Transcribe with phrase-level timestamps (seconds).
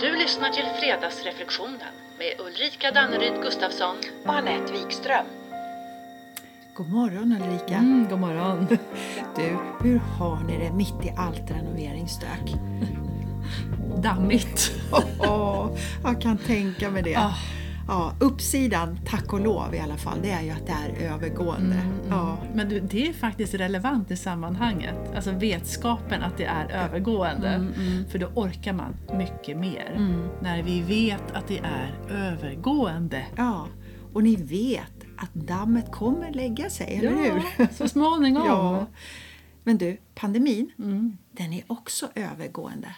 [0.00, 3.96] Du lyssnar till Fredagsreflektionen med Ulrika Danneryd Gustafsson.
[4.24, 5.26] och Anette Wikström.
[6.74, 7.74] God morgon Ulrika.
[7.74, 8.66] Mm, god morgon.
[9.36, 12.54] Du, hur har ni det mitt i allt renoveringsstök?
[14.02, 14.70] Dammigt.
[15.18, 15.70] Åh,
[16.02, 17.16] jag kan tänka mig det.
[17.16, 17.34] Ah.
[17.88, 21.82] Ja, uppsidan, tack och lov i alla fall, det är ju att det är övergående.
[22.08, 22.38] Ja.
[22.54, 24.94] Men du, det är faktiskt relevant i sammanhanget.
[25.14, 27.66] Alltså vetskapen att det är övergående.
[28.10, 30.18] För då orkar man mycket mer.
[30.42, 33.26] När vi vet att det är övergående.
[33.36, 33.66] ja,
[34.12, 37.66] och ni vet att dammet kommer lägga sig, eller hur?
[37.74, 38.42] så småningom.
[38.46, 38.86] Ja.
[39.64, 41.18] Men du, pandemin, Mm.
[41.32, 42.88] den är också övergående.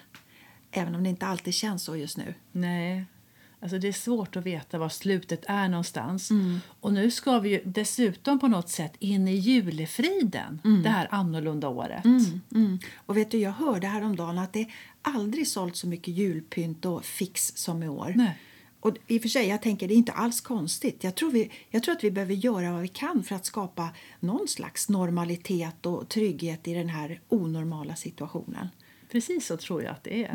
[0.72, 2.34] Även om det inte alltid känns så just nu.
[2.52, 3.04] Nej,
[3.60, 6.30] alltså det är svårt att veta var slutet är någonstans.
[6.80, 11.68] Och nu ska vi ju dessutom på något sätt in i julefriden det här annorlunda
[11.68, 12.04] året.
[12.04, 12.78] Mm.
[12.94, 14.66] Och vet du, jag hörde häromdagen att det
[15.02, 18.12] aldrig sålt så mycket julpynt och fix som i år.
[18.16, 18.38] Nej.
[18.80, 21.04] Och i och för sig, jag tänker det är inte alls konstigt.
[21.04, 23.88] Jag tror, vi, jag tror att vi behöver göra vad vi kan för att skapa
[24.20, 28.68] någon slags normalitet och trygghet i den här onormala situationen.
[29.12, 30.34] Precis så tror jag att det är.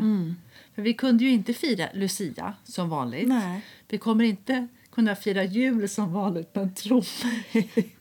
[0.74, 3.28] För vi kunde ju inte fira Lucia som vanligt.
[3.28, 3.60] Nej.
[3.88, 7.02] Vi kommer inte kunna fira jul som vanligt, men tro
[7.52, 7.96] mig.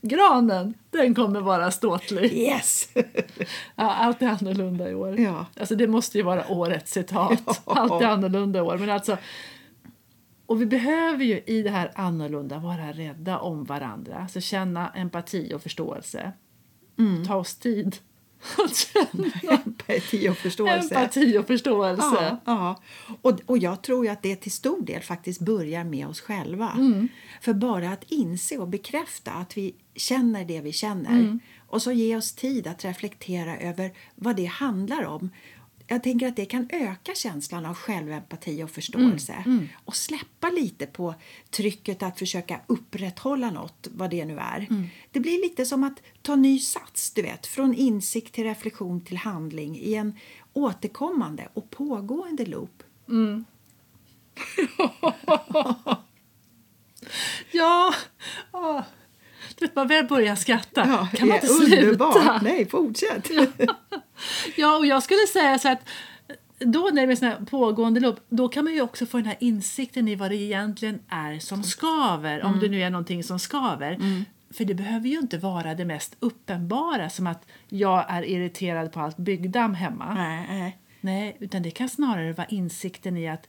[0.00, 2.32] Granen, den kommer vara ståtlig.
[2.32, 2.88] Yes!
[3.76, 5.20] Ja, allt är annorlunda i år.
[5.20, 5.46] Ja.
[5.60, 7.42] Alltså det måste ju vara årets citat.
[7.66, 7.72] Ja.
[7.74, 8.78] Allt är annorlunda i år.
[8.78, 9.18] Men alltså,
[10.46, 14.16] och vi behöver ju i det här annorlunda vara rädda om varandra.
[14.16, 16.32] Alltså känna empati och förståelse.
[17.26, 17.96] Ta oss tid
[19.50, 20.94] Empati och förståelse.
[20.94, 22.02] empati och förståelse.
[22.20, 22.76] Ja, ja.
[23.22, 26.70] Och, och jag tror att det till stor del faktiskt börjar med oss själva.
[26.70, 27.08] Mm.
[27.40, 31.40] För bara att inse och bekräfta att vi känner det vi känner Mm.
[31.68, 35.30] och så ge oss tid att reflektera över vad det handlar om.
[35.88, 39.68] Jag tänker att det kan öka känslan av självempati och förståelse Mm.
[39.84, 41.14] och släppa lite på
[41.50, 44.66] trycket att försöka upprätthålla något, vad det nu är.
[44.70, 44.86] Mm.
[45.10, 49.16] Det blir lite som att ta ny sats, du vet, från insikt till reflektion till
[49.16, 50.18] handling i en
[50.52, 52.82] återkommande och pågående loop.
[57.52, 57.94] Ja,
[58.50, 58.82] ah.
[59.58, 61.08] Du vet, man väl börjar skratta.
[61.14, 62.12] kan man inte är underbart.
[62.12, 62.40] sluta?
[62.42, 63.30] Nej, fortsätt.
[64.56, 65.88] Ja, och jag skulle säga så att
[66.58, 69.26] då när det är sån här pågående lopp, då kan man ju också få den
[69.26, 73.38] här insikten i vad det egentligen är som skaver, om det nu är någonting som
[73.38, 73.98] skaver.
[74.50, 79.00] För det behöver ju inte vara det mest uppenbara, som att jag är irriterad på
[79.00, 80.14] allt byggdamm hemma.
[80.14, 80.78] nej, nej.
[81.00, 83.48] Nej, utan det kan snarare vara insikten i att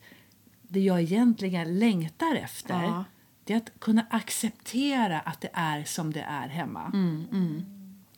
[0.61, 3.03] det jag egentligen längtar efter Ja.
[3.47, 6.91] Det är att kunna acceptera att det är som det är hemma.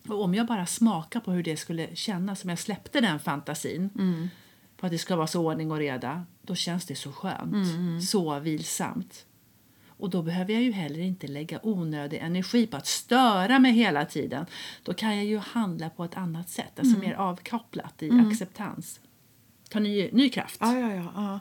[0.08, 3.90] Och om jag bara smakar på hur det skulle kännas om jag släppte den fantasin
[4.78, 7.68] på att det ska vara så ordning och reda, då känns det så skönt,
[8.04, 9.26] så vilsamt.
[9.88, 14.06] Och då behöver jag ju heller inte lägga onödig energi på att störa mig hela
[14.06, 14.46] tiden.
[14.84, 19.00] Då kan jag ju handla på ett annat sätt, alltså mer avkopplat i acceptans.
[19.70, 20.58] Ta ny, ny kraft.
[20.60, 21.12] Ja, ja, ja.
[21.16, 21.40] ja.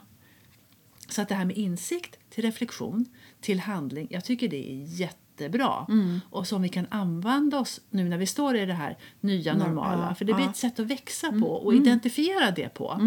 [1.08, 3.06] Så att det här med insikt till reflektion
[3.40, 5.86] till handling, jag tycker det är jättebra.
[6.30, 9.58] Och som vi kan använda oss nu när vi står i det här nya Norm-
[9.58, 10.14] normala.
[10.14, 13.00] För det blir ett sätt att växa på och identifiera det på.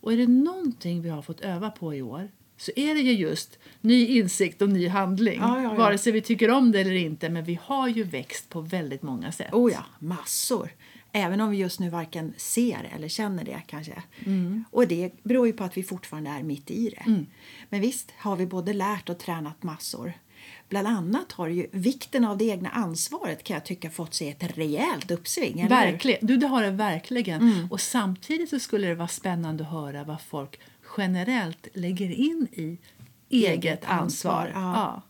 [0.00, 3.12] Och är det någonting vi har fått öva på i år så är det ju
[3.12, 5.38] just ny insikt och ny handling.
[5.40, 5.74] Ja, ja, ja.
[5.74, 9.02] Vare sig vi tycker om det eller inte, men vi har ju växt på väldigt
[9.02, 9.52] många sätt.
[9.52, 10.70] Oh ja, massor.
[11.16, 14.02] Även om vi just nu varken ser eller känner det kanske.
[14.70, 17.24] Och det beror ju på att vi fortfarande är mitt i det.
[17.68, 20.12] Men visst har vi både lärt och tränat massor.
[20.68, 24.56] Bland annat har ju vikten av det egna ansvaret kan jag tycka fått sig ett
[24.56, 25.68] rejält uppsving.
[25.68, 26.26] Verkligen.
[26.26, 27.68] Du, det har det verkligen.
[27.70, 30.60] Och samtidigt så skulle det vara spännande att höra vad folk
[30.96, 32.78] generellt lägger in i
[33.28, 34.46] eget, Eget ansvar.
[34.46, 34.72] ansvar, ja.
[34.74, 35.02] Ja.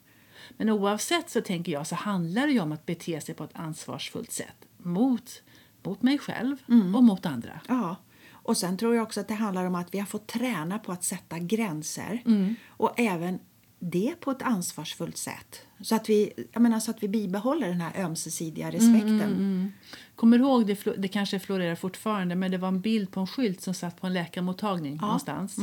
[0.57, 3.51] Men oavsett så tänker jag så handlar det ju om att bete sig på ett
[3.53, 5.43] ansvarsfullt sätt mot,
[5.87, 6.57] mot mig själv
[6.97, 7.61] och mot andra.
[7.69, 7.97] Ja.
[8.33, 10.93] Och sen tror jag också att det handlar om att vi har fått träna på
[10.93, 12.23] att sätta gränser.
[12.69, 13.39] Och även
[13.79, 15.61] det på ett ansvarsfullt sätt.
[15.81, 19.73] Så att vi, jag menar, så att vi bibehåller den här ömsesidiga respekten.
[20.15, 23.27] Kommer du ihåg, det, det kanske florerar fortfarande, men det var en bild på en
[23.27, 25.57] skylt som satt på en läkarmottagning någonstans.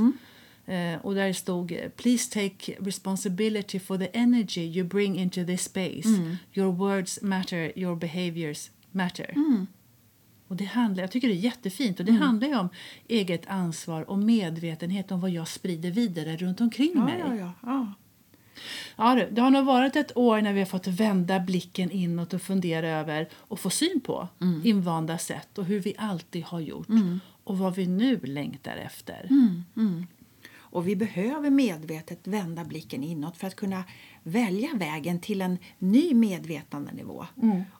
[0.66, 6.10] Eh, och där stod Please take responsibility for the energy you bring into this space.
[6.54, 9.34] Your words matter, your behaviors matter.
[10.54, 12.70] Och det handlar, jag tycker det är jättefint och det handlar ju om
[13.08, 17.20] eget ansvar och medvetenhet om vad jag sprider vidare runt omkring Ja, mig.
[17.20, 17.94] ja, ja, ja.
[18.98, 22.42] Ja, det har nog varit ett år när vi har fått vända blicken inåt och
[22.42, 24.28] fundera över och få syn på
[24.64, 26.88] invanda sätt och hur vi alltid har gjort.
[27.44, 29.28] och vad vi nu längtar efter.
[30.74, 33.84] Och vi behöver medvetet vända blicken inåt för att kunna
[34.24, 37.25] välja vägen till en ny medvetandenivå.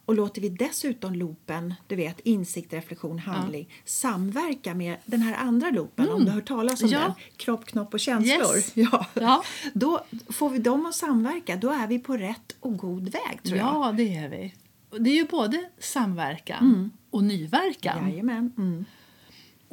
[0.06, 5.70] Och låter vi dessutom loopen, du vet, insikt, reflektion, handling, samverka med den här andra
[5.70, 7.00] loopen, om du har hört talas om Ja.
[7.00, 8.56] den, kropp, knopp och känslor.
[8.56, 8.72] Yes.
[8.76, 9.06] Ja.
[9.14, 9.44] Ja.
[9.74, 13.58] Då får vi dem att samverka, då är vi på rätt och god väg tror
[13.58, 13.68] jag.
[13.68, 14.54] Ja, det är vi.
[15.00, 18.10] Det är ju både samverkan och nyverkan.
[18.10, 18.52] Jajamän.
[18.58, 18.86] Mm.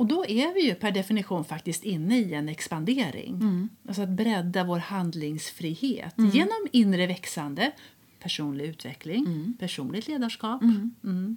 [0.01, 3.69] Och då är vi ju per definition faktiskt inne i en expandering.
[3.87, 7.73] Alltså att bredda vår handlingsfrihet genom inre växande,
[8.21, 10.63] personlig utveckling, personligt ledarskap.
[10.63, 11.37] Mm.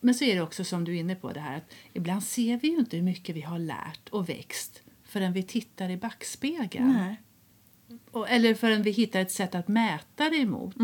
[0.00, 2.56] Men så är det också som du är inne på det här att ibland ser
[2.56, 6.92] vi ju inte hur mycket vi har lärt och växt förrän vi tittar i backspegeln.
[6.92, 7.20] Nej.
[8.10, 10.76] Och, eller förrän vi hittar ett sätt att mäta det emot.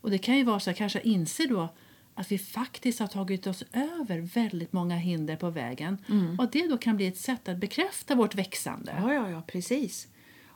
[0.00, 1.68] Och det kan ju vara så att kanske inse då
[2.14, 5.98] att vi faktiskt har tagit oss över väldigt många hinder på vägen.
[6.38, 8.94] Och att det då kan bli ett sätt att bekräfta vårt växande.
[8.98, 10.08] Ja, ja, ja, precis.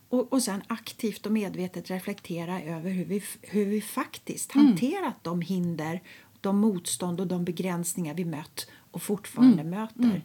[0.09, 5.41] Och, och sen aktivt och medvetet reflektera över hur vi, hur vi faktiskt hanterat de
[5.41, 6.01] hinder,
[6.41, 10.23] de motstånd och de begränsningar vi mött och fortfarande möter.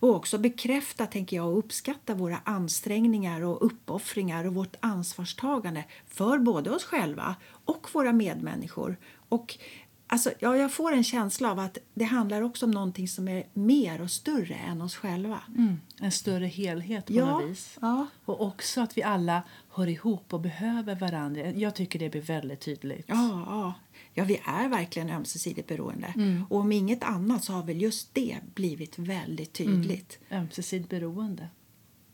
[0.00, 6.38] Och också bekräfta, tänker jag, och uppskatta våra ansträngningar och uppoffringar och vårt ansvarstagande för
[6.38, 8.96] både oss själva och våra medmänniskor.
[9.28, 9.58] Och
[10.08, 13.46] Alltså, ja, jag får en känsla av att det handlar också om någonting som är
[13.54, 15.40] mer och större än oss själva.
[15.56, 15.80] Mm.
[16.00, 17.78] En större helhet på Ja, något vis.
[17.80, 18.06] ja.
[18.24, 21.50] Och också att vi alla hör ihop och behöver varandra.
[21.50, 23.04] Jag tycker det blir väldigt tydligt.
[23.08, 23.74] Ja, ja.
[24.14, 26.06] ja, vi är verkligen ömsesidigt beroende.
[26.16, 26.44] Mm.
[26.50, 30.18] Och om inget annat så har väl just det blivit väldigt tydligt.
[30.30, 31.48] Ömsesidigt beroende.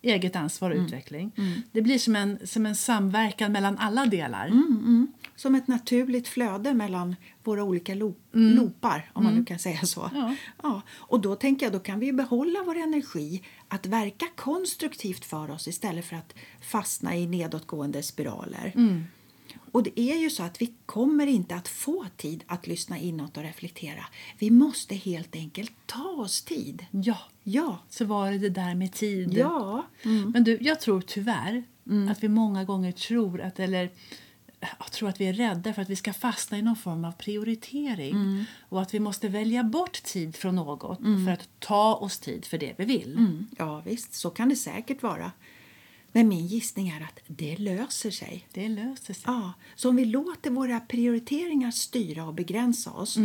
[0.03, 0.83] Eget ansvar Mm.
[0.83, 1.33] och utveckling.
[1.73, 4.47] Det blir som en, som en samverkan mellan alla delar.
[4.47, 5.07] Mm.
[5.37, 10.11] Som ett naturligt flöde mellan våra olika lo- loopar, om man nu kan säga så.
[10.15, 10.37] Ja.
[10.63, 15.51] Ja, och då tänker jag då kan vi behålla vår energi att verka konstruktivt för
[15.51, 18.73] oss istället för att fastna i nedåtgående spiraler.
[19.73, 23.37] Och det är ju så att vi kommer inte att få tid att lyssna inåt
[23.37, 24.05] och reflektera.
[24.39, 26.87] Vi måste helt enkelt ta oss tid.
[26.91, 29.33] Ja, Ja, så var det det där med tid.
[29.35, 29.87] ja.
[30.05, 30.31] Mm.
[30.31, 31.65] Men du, jag tror tyvärr
[32.11, 33.91] att vi många gånger tror att, eller,
[34.79, 37.13] jag tror att vi är rädda för att vi ska fastna i någon form av
[37.13, 38.45] prioritering Mm.
[38.69, 42.59] och att vi måste välja bort tid från något för att ta oss tid för
[42.59, 43.13] det vi vill.
[43.13, 43.47] Mm.
[43.59, 45.33] Ja, visst, så kan det säkert vara.
[46.13, 48.47] Men min gissning är att det löser sig.
[48.53, 49.23] Det löser sig.
[49.27, 53.17] Ja, så om vi låter våra prioriteringar styra och begränsa oss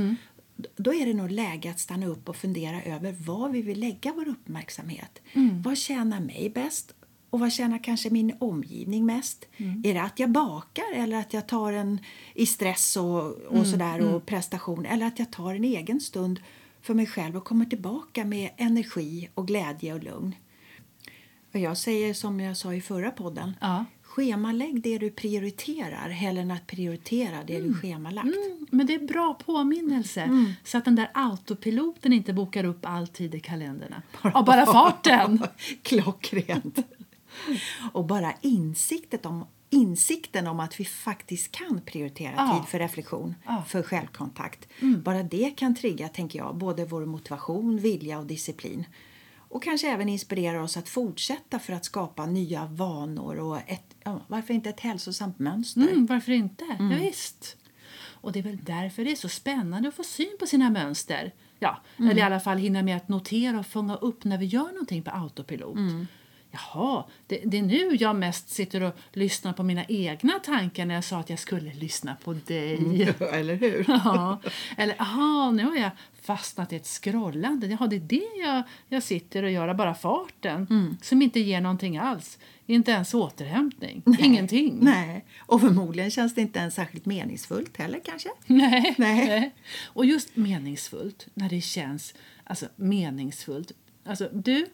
[0.56, 3.80] d- då är det nog läge att stanna upp och fundera över var vi vill
[3.80, 5.22] lägga vår uppmärksamhet.
[5.64, 6.94] Vad tjänar mig bäst?
[7.30, 9.46] Och vad tjänar kanske min omgivning mest?
[9.84, 12.00] Är det att jag bakar eller att jag tar en
[12.34, 14.86] i stress och, och sådär och prestation?
[14.86, 16.40] Eller att jag tar en egen stund
[16.82, 20.36] för mig själv och kommer tillbaka med energi och glädje och lugn?
[21.52, 23.56] Jag säger som jag sa i förra podden.
[23.62, 23.86] Ja.
[24.02, 28.28] Schemalägg det du prioriterar hellre än att prioritera det du schemalagt.
[28.28, 33.08] Mm, men det är bra påminnelse så att den där autopiloten inte bokar upp all
[33.08, 34.02] tid i kalendrarna.
[34.22, 35.44] Av bara farten!
[35.84, 36.78] Klockrent.
[37.92, 42.58] Och bara insikten om, insikten om att vi faktiskt kan prioritera Ja.
[42.60, 43.64] tid för reflektion, Ja.
[43.68, 44.68] för självkontakt.
[45.04, 48.86] Bara det kan trigga, tänker jag, både vår motivation, vilja och disciplin.
[49.50, 54.22] Och kanske även inspirera oss att fortsätta för att skapa nya vanor och ett, ja,
[54.28, 55.82] varför inte ett hälsosamt mönster.
[55.82, 56.66] Mm, varför inte?
[56.80, 57.58] Ja, visst.
[58.22, 61.34] Och det är väl därför det är så spännande att få syn på sina mönster.
[61.60, 64.68] Ja, Eller i alla fall hinna med att notera och fånga upp när vi gör
[64.72, 65.78] någonting på autopilot.
[66.52, 70.96] Jaha, det, det är nu jag mest sitter och lyssnar på mina egna tankar när
[70.96, 73.14] jag sa att jag skulle lyssna på dig.
[73.32, 73.86] Eller hur?
[74.08, 74.40] Ja.
[74.78, 77.68] Eller aha, nu har jag fastnat i ett scrollande.
[77.68, 80.98] Jaha, det är det jag, jag sitter och gör bara farten.
[81.02, 82.38] Som inte ger någonting alls.
[82.70, 84.04] Inte ens återhämtning.
[84.20, 84.78] Ingenting.
[84.82, 88.30] Nej, och förmodligen känns det inte ens särskilt meningsfullt heller kanske.
[88.48, 88.96] Nej.
[88.98, 89.56] Nej.
[89.86, 92.14] Och just meningsfullt, när det känns
[92.44, 93.72] alltså, meningsfullt.
[94.06, 94.68] Alltså, du,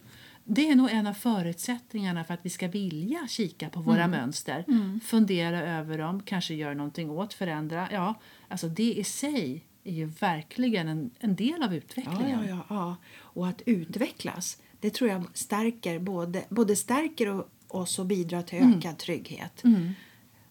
[0.45, 4.65] det är nog en av förutsättningarna för att vi ska vilja kika på våra mönster.
[5.03, 7.88] Fundera över dem, kanske göra någonting åt, förändra.
[7.91, 8.13] Ja,
[8.47, 12.39] alltså det i sig är ju verkligen en, en del av utvecklingen.
[12.39, 12.95] ja, ja, ja.
[13.19, 18.59] Och att utvecklas, det tror jag stärker både, både stärker och- oss och bidrar till
[18.77, 19.63] ökad trygghet.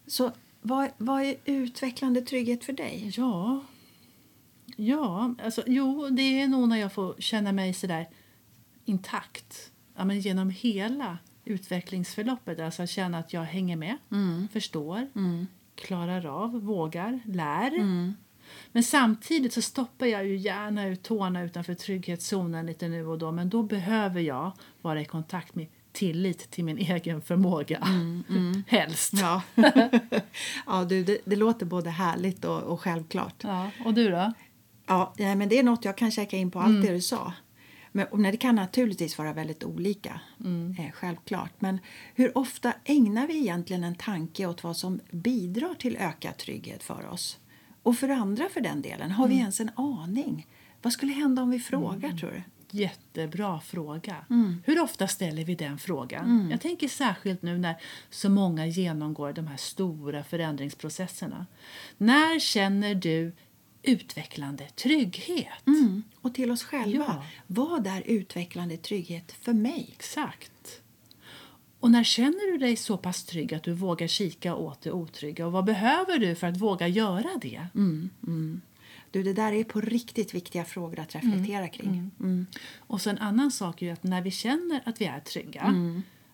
[0.06, 0.32] Så
[0.62, 3.12] vad, vad är utvecklande trygghet för dig?
[3.16, 3.64] Ja,
[4.76, 8.08] ja alltså, jo, det är nog när jag får känna mig sådär
[8.84, 9.72] intakt.
[9.96, 12.61] Ja, men genom hela utvecklingsförloppet.
[12.61, 13.96] Alltså att känna att jag hänger med,
[14.52, 15.08] förstår,
[15.75, 17.72] klarar av, vågar, lär.
[18.72, 23.32] Men samtidigt så stoppar jag ju gärna ut tårna utanför trygghetszonen lite nu och då.
[23.32, 27.78] Men då behöver jag vara i kontakt med tillit till min egen förmåga.
[27.78, 28.64] Mm, mm.
[28.68, 29.12] Helst.
[29.12, 29.42] Ja,
[30.66, 33.34] ja du, det, det, låter både härligt och, och självklart.
[33.42, 34.32] Ja, och du då?
[34.87, 36.82] Ja, men det är något jag kan checka in på allt mm.
[36.82, 37.32] det du sa.
[37.92, 40.76] Men, och det kan naturligtvis vara väldigt olika, mm.
[40.78, 41.52] eh, självklart.
[41.58, 41.78] Men
[42.14, 47.08] hur ofta ägnar vi egentligen en tanke åt vad som bidrar till ökad trygghet för
[47.08, 47.38] oss?
[47.82, 49.37] Och för andra för den delen, har mm.
[49.37, 50.46] vi ens en aning?
[50.82, 52.18] Vad skulle hända om vi frågar mm.
[52.18, 52.42] tror du?
[52.78, 54.16] Jättebra fråga.
[54.30, 54.62] Mm.
[54.66, 56.25] Hur ofta ställer vi den frågan?
[56.25, 56.50] Mm.
[56.50, 57.75] Jag tänker särskilt nu när
[58.11, 61.46] så många genomgår de här stora förändringsprocesserna.
[61.99, 63.32] När känner du
[63.82, 65.66] utvecklande trygghet?
[65.66, 66.02] Mm.
[66.20, 67.04] Och till oss själva.
[67.08, 67.24] Ja.
[67.46, 69.90] Vad är utvecklande trygghet för mig?
[69.92, 70.82] Exakt.
[71.80, 75.46] Och när känner du dig så pass trygg att du vågar kika åt det otrygga?
[75.46, 77.66] Och vad behöver du för att våga göra det?
[77.74, 78.60] Mm, mm.
[79.10, 81.88] Du, det där är på riktigt viktiga frågor att reflektera mm, kring.
[81.88, 82.10] Mm.
[82.20, 82.46] Mm.
[82.78, 85.74] Och så en annan sak är att när vi känner att vi är trygga.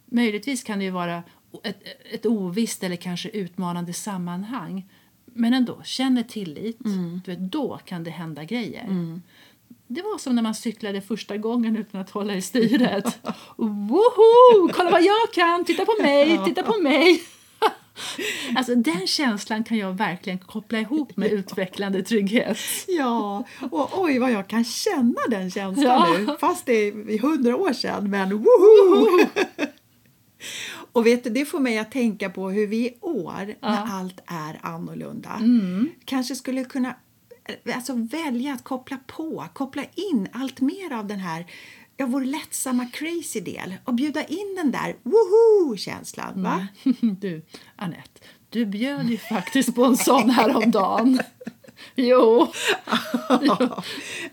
[0.06, 1.22] Möjligtvis kan det vara
[1.64, 4.88] ett, ett ovisst eller kanske utmanande sammanhang
[5.38, 7.20] men ändå, känner tillit, mm.
[7.24, 8.84] du vet, då kan det hända grejer.
[8.84, 9.22] Mm.
[9.86, 13.18] Det var som när man cyklade första gången utan att hålla i styret.
[13.56, 14.72] Woho!
[14.72, 15.64] Kolla vad jag kan!
[15.64, 16.40] Titta på mig!
[16.44, 17.22] Titta på mig!
[18.56, 22.58] Alltså den känslan kan jag verkligen koppla ihop med utvecklande trygghet.
[22.86, 26.18] Ja, och oj vad jag kan känna den känslan ja.
[26.18, 26.36] nu.
[26.40, 29.26] Fast det är hundra år sedan, men woho!
[30.98, 33.70] Och vet du, det får mig att tänka på hur vi i år, ja.
[33.70, 35.90] när allt är annorlunda, mm.
[36.04, 36.94] kanske skulle kunna
[37.74, 41.46] alltså, välja att koppla på, koppla in allt mer av den här
[41.96, 46.42] ja, vår lättsamma crazy del och bjuda in den där woho-känslan.
[46.42, 46.66] Va?
[46.84, 47.16] Mm.
[47.20, 47.42] Du,
[47.76, 51.20] Annette, du bjöd ju faktiskt på en sån häromdagen.
[51.94, 52.46] Jo.
[53.28, 53.82] ja,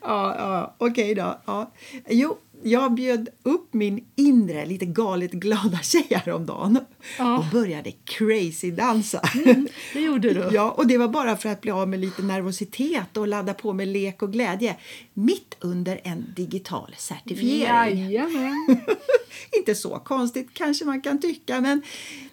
[0.02, 1.42] ja, okej då.
[1.46, 1.72] Ja.
[2.10, 6.80] Jo, jag bjöd upp min inre, lite galet glada tjej häromdagen
[7.18, 7.38] ja.
[7.38, 9.22] och började crazy-dansa.
[9.46, 10.50] Mm, det gjorde du.
[10.52, 13.74] Ja, och det var bara för att bli av med lite nervositet och ladda på
[13.74, 14.76] med lek och glädje
[15.14, 18.12] mitt under en digital certifiering.
[18.12, 18.82] Jajamän.
[19.58, 21.82] Inte så konstigt kanske man kan tycka, men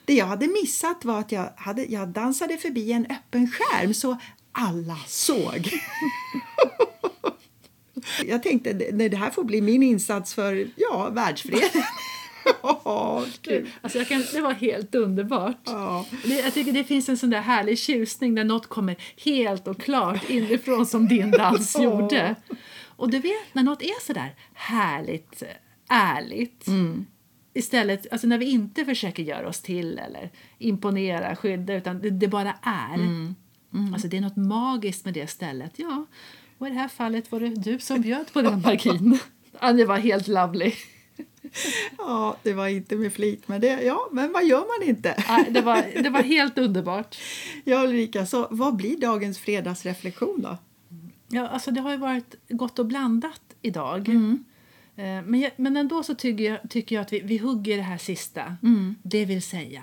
[0.05, 4.17] det jag hade missat var att jag, hade, jag dansade förbi en öppen skärm så
[4.53, 5.71] alla såg.
[8.27, 11.83] Jag tänkte nej, det här får bli min insats för ja, världsfreden.
[12.63, 13.23] oh,
[13.81, 15.61] alltså jag kan, det var helt underbart.
[15.65, 16.07] Ja.
[16.25, 19.81] Det, jag tycker det finns en sån där härlig tjusning när något kommer helt och
[19.81, 22.35] klart inifrån som din dans gjorde.
[22.85, 25.43] Och du vet när något är så där härligt
[25.89, 27.07] ärligt mm.
[27.55, 32.29] istället, alltså när vi inte försöker göra oss till eller imponera, skydda utan det, det
[32.29, 32.95] bara är.
[32.95, 33.35] Mm.
[33.75, 33.95] Mm.
[33.95, 35.73] Alltså det är något magiskt med det stället.
[35.77, 36.07] Ja,
[36.63, 38.63] och i det här fallet var det du som bjöd på den
[39.61, 40.73] ja, det var helt lovely.
[41.99, 45.25] Ja, det var inte med flit, men, det, ja, men vad gör man inte?
[45.29, 47.19] Ja, det, var, det var helt underbart.
[47.65, 50.59] Ja, Ulrika, så vad blir dagens fredagsreflektion då?
[51.29, 54.09] Ja, alltså det har ju varit gott och blandat idag.
[54.09, 54.45] Mm.
[54.97, 57.99] Eh, men, men ändå så tycker jag, tycker jag att vi, vi hugger det här
[57.99, 58.57] sista.
[58.63, 58.95] Mm.
[59.03, 59.83] Det vill säga,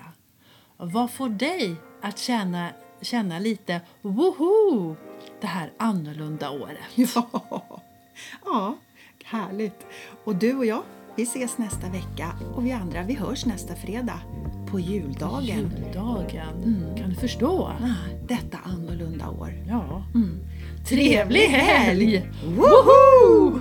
[0.76, 2.68] vad får dig att känna,
[3.02, 4.96] känna lite woho
[5.40, 6.78] det här annorlunda året.
[7.14, 7.80] Ja,
[8.44, 8.76] ja,
[9.24, 9.86] härligt.
[10.24, 10.82] Och du och jag,
[11.16, 14.20] vi ses nästa vecka och vi andra, vi hörs nästa fredag
[14.70, 15.72] på juldagen.
[15.76, 16.96] Juldagen, mm.
[16.96, 17.62] kan du förstå?
[17.62, 19.52] Ah, detta annorlunda år.
[19.68, 20.02] Ja.
[20.14, 20.38] Mm.
[20.88, 22.30] Trevlig helg!
[22.44, 23.60] Woho!